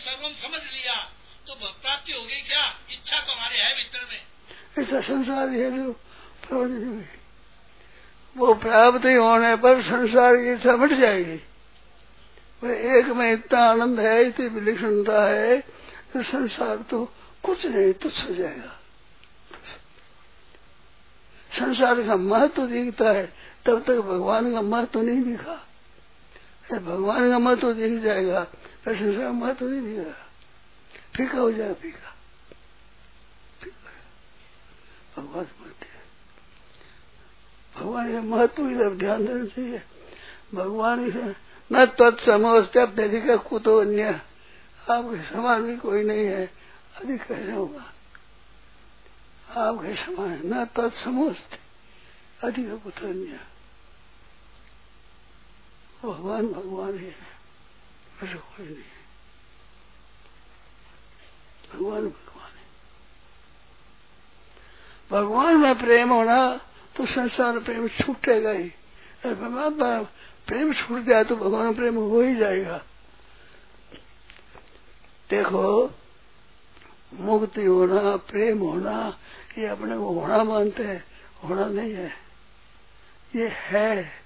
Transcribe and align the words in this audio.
सर्वम 0.00 0.32
समझ 0.34 0.62
लिया 0.62 0.94
तो 1.46 1.54
प्राप्ति 1.54 2.12
हो 2.12 2.22
गई 2.22 2.40
क्या? 2.42 2.64
इच्छा 2.90 3.20
तो 3.20 3.32
हमारे 3.32 3.56
है 3.56 3.74
भीतर 3.76 4.06
में। 4.10 4.20
ऐसा 4.78 5.00
संसार 5.02 5.48
है 5.50 5.70
जो 5.76 5.94
वो 8.36 8.52
प्राप्ति 8.56 9.12
होने 9.14 9.54
पर 9.56 9.80
संसार 9.82 10.36
की 10.36 10.52
इच्छा 10.52 10.72
मिट 10.76 10.92
जाएगी। 10.98 11.40
एक 12.96 13.06
में 13.10 13.32
इतना 13.32 13.60
आनंद 13.62 14.00
है, 14.00 14.24
इतनी 14.24 14.46
विलक्षणता 14.48 15.24
है 15.24 15.58
तो 16.12 16.22
संसार 16.24 16.76
तो 16.90 17.04
कुछ 17.42 17.66
नहीं 17.66 17.92
तुच्छ 17.94 18.18
हो 18.20 18.34
जाएगा। 18.34 18.76
संसार 21.50 22.02
का 22.02 22.16
महत्व 22.16 22.54
तो 22.56 22.66
दिखता 22.66 23.10
है, 23.10 23.26
तब 23.66 23.82
तक 23.84 24.00
भगवान 24.02 24.52
का 24.52 24.60
महत्व 24.62 24.92
तो 24.92 25.02
नहीं 25.02 25.22
दिखा। 25.24 25.58
भगवान 26.78 27.30
का 27.30 27.38
महत्व 27.38 27.72
दिख 27.72 28.02
जाएगा 28.02 28.44
संसार 28.44 29.24
का 29.24 29.32
महत्व 29.32 29.68
नहीं 29.68 29.82
दिखेगा 29.82 30.26
फीका 31.16 31.38
हो 31.38 31.52
जाएगा, 31.52 31.74
फीका। 31.74 32.16
भगवान 35.16 35.46
महत्व 35.60 35.86
भगवान 37.80 38.12
का 38.12 38.20
महत्व 38.20 38.68
की 38.68 38.96
ध्यान 38.96 39.26
देना 39.26 39.44
चाहिए। 39.44 39.82
भगवान 40.54 41.34
न 41.72 41.86
तत्समोस्ते 41.86 42.80
अधिक 42.80 43.30
कुतो 43.30 43.80
अन्य। 43.80 44.20
आपके 44.90 45.34
समान 45.34 45.62
भी 45.62 45.76
कोई 45.76 46.04
नहीं 46.04 46.26
है, 46.26 46.50
अधिक 46.96 47.22
कैसे 47.22 47.52
होगा? 47.52 47.92
आपके 49.60 49.96
समान 49.96 50.42
न 50.44 50.64
तत्समोस्ते, 50.64 51.58
अधिक 52.46 52.82
कुतो 52.84 53.06
अन्य। 53.06 53.49
भगवान 56.02 56.46
भगवान 56.48 56.98
ही 56.98 57.06
ऐसा 57.06 58.36
कोई 58.36 58.64
नहीं 58.64 58.76
है 58.76 58.98
भगवान 61.70 62.04
भगवान 62.04 62.52
है 62.52 62.68
भगवान 65.10 65.56
में 65.56 65.74
प्रेम 65.78 66.12
होना 66.12 66.40
तो 66.96 67.06
संसार 67.06 67.58
प्रेम 67.58 67.88
छूटेगा 67.90 68.50
ही 68.50 68.68
भगवान 69.26 70.04
प्रेम 70.48 70.72
छूट 70.72 71.02
जाए 71.04 71.24
तो 71.24 71.36
भगवान 71.36 71.74
प्रेम 71.74 71.96
हो 71.96 72.20
ही 72.20 72.34
जाएगा 72.36 72.80
देखो 75.30 75.66
मुक्ति 77.20 77.64
होना 77.64 78.16
प्रेम 78.26 78.58
होना 78.58 78.96
ये 79.58 79.66
अपने 79.66 79.96
को 79.96 80.12
होना 80.12 80.42
मानते 80.44 80.84
हैं 80.84 81.02
होना 81.44 81.66
नहीं 81.66 81.92
है 81.94 82.12
ये 83.36 83.48
है 83.60 84.19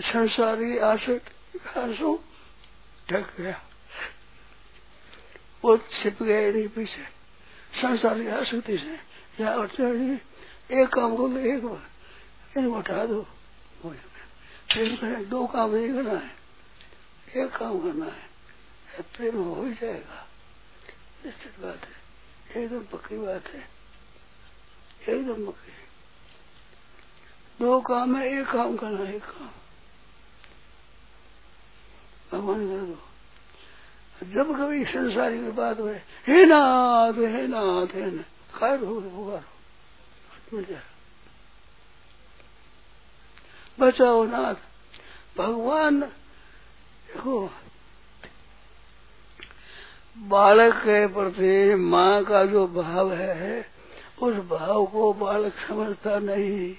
संसारी 0.00 0.78
आसक्त 0.78 1.76
आँसू 1.76 2.20
ढक 3.10 3.40
गया। 3.40 3.62
वो 5.64 5.78
छिप 5.78 6.22
गए 6.22 6.52
नहीं 6.52 6.68
पीछे। 6.68 7.02
संसारी 7.80 8.28
आसक्ति 8.28 8.78
से 8.78 8.94
या 9.44 9.54
एक 10.82 10.88
काम 10.88 11.16
को 11.16 11.38
एक 11.38 11.66
बार 11.66 11.90
इनको 12.60 12.78
हटा 12.78 13.06
दो। 13.06 13.26
प्रेम 13.86 15.24
दो 15.24 15.46
काम 15.46 15.74
नहीं 15.74 15.94
करना 15.94 16.18
है। 16.18 16.30
एक 17.36 17.50
काम 17.56 17.78
करना 17.80 18.06
है, 18.06 18.28
प्रेम 19.16 19.36
हो 19.36 19.64
ही 19.64 19.74
जाएगा। 19.74 20.28
निश्चित 21.26 21.60
बात 21.60 21.80
है। 21.84 22.62
एकदम 22.62 22.82
पक्की 22.82 23.18
बात 23.18 23.48
है। 23.48 23.68
एकदम 25.08 25.46
पक्की। 25.46 25.72
दो 27.60 27.80
काम 27.80 28.16
है, 28.16 28.40
एक 28.40 28.46
काम 28.46 28.76
करना 28.76 29.04
है, 29.04 29.16
एक 29.16 29.24
काम। 29.24 29.50
भगवान 32.32 32.68
कर 32.68 32.86
दो 32.86 32.98
जब 34.32 34.58
कभी 34.58 34.84
संसारी 34.84 35.38
की 35.38 35.50
बात 35.50 35.80
हुए, 35.80 35.94
हे 36.26 36.44
नाथ 36.46 37.12
हे 37.12 37.46
नाथ, 37.46 37.86
हे 37.86 38.10
ना 38.10 38.22
खैर 38.58 38.84
हो 38.84 39.42
बचाओ 43.80 44.24
नाथ। 44.24 44.54
भगवान, 45.38 46.00
देखो, 46.00 47.50
बालक 50.18 50.74
के 50.74 51.06
प्रति 51.06 51.74
माँ 51.74 52.24
का 52.24 52.44
जो 52.44 52.66
भाव 52.66 53.12
है, 53.12 53.66
उस 54.22 54.34
भाव 54.34 54.86
को 54.86 55.12
बालक 55.12 55.52
समझता 55.68 56.18
नहीं। 56.18 56.76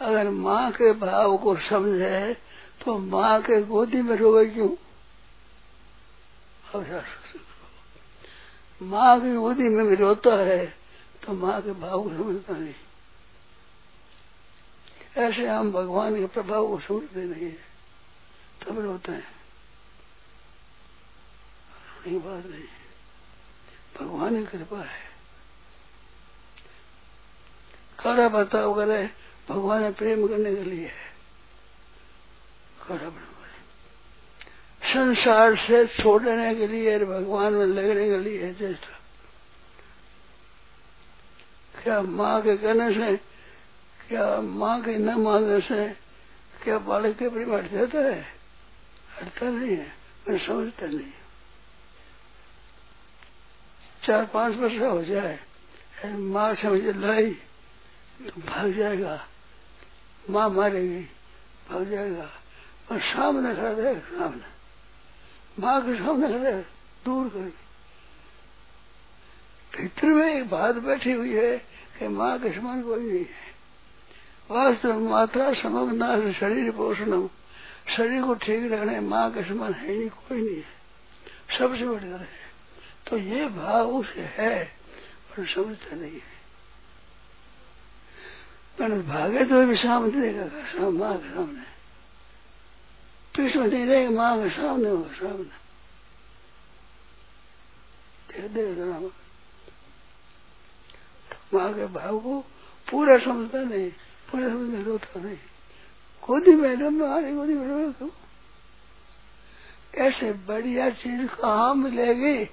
अगर 0.00 0.30
माँ 0.30 0.70
के 0.72 0.92
भाव 0.92 1.36
को 1.36 1.56
समझे 1.56 2.36
तो 2.80 2.96
माँ 2.98 3.40
के 3.42 3.60
गोदी 3.62 4.02
में 4.02 4.16
रोए 4.16 4.46
क्यों? 4.46 4.68
माँ 8.80 9.20
की 9.20 9.34
गोदी 9.34 9.68
में 9.68 9.86
भी 9.86 9.96
रोता 9.96 10.34
है 10.40 10.64
तो 11.22 11.32
माँ 11.32 11.60
के 11.62 11.72
भाव 11.72 12.02
को 12.02 12.08
समझता 12.10 12.52
नहीं। 12.52 12.74
ऐसे 15.18 15.46
हम 15.48 15.70
भगवान 15.72 16.16
के 16.16 16.26
प्रभाव 16.26 16.66
को 16.68 16.78
समझते 16.80 17.24
नहीं 17.24 17.44
है, 17.44 17.56
तब 18.60 18.78
रोते 18.80 19.12
हैं। 19.12 19.32
नहीं 22.06 22.18
बात 22.20 22.46
नहीं 22.46 22.68
भगवान 23.96 24.36
की 24.36 24.46
कृपा 24.48 24.78
है। 24.78 25.02
खड़ा 27.98 28.28
बताओ 28.30 28.74
करे, 28.74 29.04
भगवान 29.48 29.92
प्रेम 29.92 30.26
करने 30.28 30.54
के 30.56 30.62
लिए 30.62 30.86
है। 30.86 31.03
खड़ा 32.88 33.12
संसार 34.82 35.56
से 35.56 35.86
छोड़ने 35.86 36.54
के 36.54 36.66
लिए, 36.66 36.98
भगवान 36.98 37.52
में 37.52 37.66
लगने 37.66 38.08
के 38.08 38.18
लिए 38.18 38.52
जैसा। 38.54 38.98
क्या 41.82 42.00
माँ 42.02 42.40
के 42.42 42.56
कहने 42.56 42.92
से, 42.94 43.16
क्या 44.08 44.40
माँ 44.40 44.80
के 44.82 44.96
न 44.98 45.14
मानने 45.14 45.60
से, 45.60 45.88
क्या 46.62 46.78
बालक 46.78 47.16
के 47.18 47.28
प्रेम 47.28 47.54
हट 47.54 47.70
जाता 47.72 47.98
है? 47.98 48.20
हटता 49.16 49.48
नहीं 49.48 49.76
है, 49.76 49.92
मैं 50.28 50.38
समझता 50.38 50.86
नहीं 50.86 51.12
चार 54.04 54.24
पाँच 54.26 54.56
वर्ष 54.56 54.78
हो 54.78 55.02
जाए 55.04 55.38
माँ 56.04 56.54
समझ 56.54 56.80
लाई 56.96 57.30
तो 58.20 58.40
भाग 58.40 58.72
जाएगा। 58.72 59.26
माँ 60.30 60.48
मारेगी, 60.50 61.00
भाग 61.68 61.90
जाएगा। 61.90 62.30
और 62.90 63.00
सामने 63.00 63.54
खड़ा 63.54 63.70
रहे 63.70 63.94
सामने। 63.94 64.52
माँ 65.58 65.80
के 65.82 65.94
सामने 65.94 66.28
खड़े 66.28 66.52
दूर 67.04 67.28
करेगी 67.28 67.62
भीतर 69.72 70.06
में 70.06 70.34
एक 70.34 70.48
बात 70.50 70.74
बैठी 70.74 71.12
हुई 71.12 71.32
है 71.32 71.56
कि 71.98 72.08
माँ 72.08 72.38
के 72.38 72.52
समान 72.52 72.82
कोई 72.82 73.06
नहीं 73.06 73.18
है। 73.18 73.44
वास्तव 74.50 74.98
मात्रा 75.00 75.52
समग्ना 75.52 76.32
शरीर 76.32 76.70
पोषण 76.70 77.26
शरीर 77.96 78.22
को 78.22 78.34
ठीक 78.34 78.72
रखने 78.72 79.00
माँ 79.00 79.30
के 79.30 79.42
समान 79.44 79.72
है 79.72 79.98
नहीं, 79.98 80.08
कोई 80.08 80.42
नहीं 80.42 80.56
है। 80.56 81.58
सबसे 81.58 81.86
बढ़कर 81.86 82.20
है। 82.20 82.28
तो 83.06 83.16
ये 83.18 83.46
भाव 83.48 83.90
उसे 83.90 84.20
है, 84.20 84.64
पर 85.30 85.46
समझता 85.46 85.96
नहीं 85.96 86.12
है। 86.12 86.34
भागे 89.02 89.44
तो 89.44 89.66
भी 89.66 89.76
सामने 89.76 90.20
देगा 90.20 90.44
माँ 90.90 91.16
के 91.18 91.28
सामने। 91.28 91.73
पीछे 93.34 93.58
में 93.58 93.66
नहीं 93.66 93.86
रहेगा 93.86 94.10
माँ 94.10 94.36
के 94.42 94.48
सामने 94.50 94.88
हो 94.88 95.04
सामने 95.12 95.62
माँ 101.54 101.72
के 101.74 101.86
भाव 101.94 102.18
को 102.20 102.38
पूरा 102.88 103.18
समझता 103.18 103.62
नहीं 103.62 103.90
पूरा 104.30 104.48
समझने 104.48 104.82
रोता 104.82 105.20
नहीं 105.20 105.36
गोदी 106.22 106.54
में 106.54 106.74
हमारी 106.76 107.34
गोदी 107.34 107.54
में 107.54 107.66
रो 107.66 107.92
क्यों 107.92 108.10
ऐसे 110.06 110.32
बढ़िया 110.46 110.88
चीज़ 110.92 111.26
कहा 111.34 111.72
मिलेगी 111.74 112.44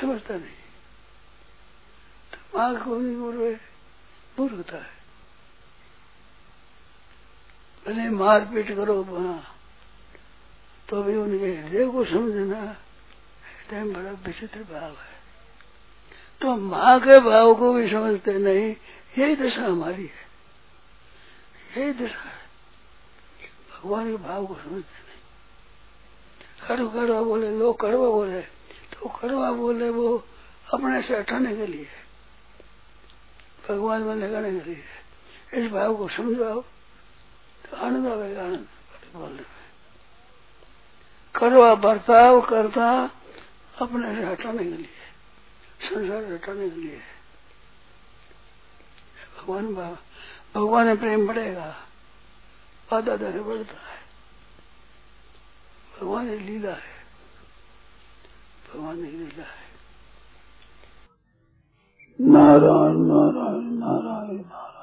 समझता 0.00 0.34
नहीं 0.34 0.56
तो 2.32 2.58
माँ 2.58 2.74
की 2.74 2.84
गोदी 2.84 3.14
में 3.16 3.32
रोए 3.32 3.54
मूर्खता 4.38 4.76
है 4.76 4.96
भले 7.88 8.08
मारपीट 8.08 8.76
करो 8.76 9.02
वहाँ। 9.02 9.44
तो 10.88 11.02
भी 11.02 11.16
उनके 11.16 11.46
हृदय 11.46 11.86
को 11.86 12.04
समझना 12.04 12.60
हृदय 12.60 13.82
में 13.82 13.92
बड़ा 13.92 14.10
विचित्र 14.10 14.60
भाव 14.60 14.90
है। 14.90 15.16
तो 16.40 16.56
माँ 16.56 17.00
के 17.00 17.20
भाव 17.20 17.54
को 17.54 17.72
भी 17.72 17.88
समझते 17.88 18.38
नहीं, 18.38 18.76
यही 19.18 19.36
दशा 19.36 19.64
हमारी 19.64 20.06
है। 20.06 20.28
यही 21.76 21.92
दशा 21.92 22.18
है। 22.18 22.38
भगवान 23.72 24.16
के 24.16 24.16
भाव 24.16 24.46
को 24.46 24.54
समझते 24.54 24.98
नहीं। 25.00 25.18
खड़ू 26.62 26.88
कड़वा 26.88 27.20
बोले, 27.22 27.50
लोग 27.58 27.80
कड़वा 27.80 28.08
बोले 28.08 28.40
तो 28.92 29.08
कड़वा 29.08 29.52
बोले 29.52 29.90
वो 29.90 30.24
अपने 30.74 31.02
से 31.02 31.18
हटाने 31.18 31.56
के 31.56 31.66
लिए 31.66 31.86
भगवान 33.68 34.02
में 34.02 34.14
लगाने 34.14 34.60
के 34.60 34.70
लिए 34.70 34.82
इस 35.54 35.70
भाव 35.72 35.96
को 35.96 36.08
समझाओ। 36.08 36.64
आनंद 37.76 38.06
आवेगा 38.06 38.42
आनंद 38.42 38.68
बोलने 39.14 39.36
में 39.36 39.58
करवा 41.34 41.74
बर्ताव 41.74 42.40
करता, 42.40 43.10
अपने 43.80 44.16
से 44.16 44.24
हटाने 44.24 44.64
के 44.64 44.70
लिए 44.70 44.88
संसार 45.82 46.22
से 46.22 46.34
हटाने 46.34 46.70
के 46.70 46.76
लिए 46.76 47.00
भगवान 49.38 49.74
भगवान 50.54 50.86
में 50.86 50.96
प्रेम 50.96 51.26
बढ़ेगा 51.26 51.76
बाधा 52.90 53.16
दर 53.16 53.40
बढ़ता 53.42 53.74
है। 53.74 53.98
भगवान 56.00 56.26
लीला 56.26 56.72
है। 56.72 56.98
भगवान 58.68 58.96
लीला 58.96 59.44
है। 59.44 59.68
नारायण 62.20 62.98
नारायण 63.10 63.64
नारायण 63.78 64.40
नारायण। 64.40 64.77